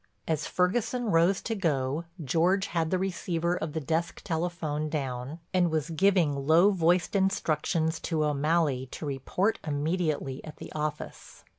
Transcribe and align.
As 0.27 0.47
Ferguson 0.47 1.11
rose 1.11 1.43
to 1.43 1.53
go 1.53 2.05
George 2.23 2.65
had 2.65 2.89
the 2.89 2.97
receiver 2.97 3.55
of 3.55 3.73
the 3.73 3.79
desk 3.79 4.19
telephone 4.23 4.89
down 4.89 5.37
and 5.53 5.69
was 5.69 5.91
giving 5.91 6.47
low 6.47 6.71
voiced 6.71 7.15
instructions 7.15 7.99
to 7.99 8.25
O'Malley 8.25 8.87
to 8.87 9.05
report 9.05 9.59
immediately 9.63 10.43
at 10.43 10.57
the 10.57 10.71
office. 10.73 11.43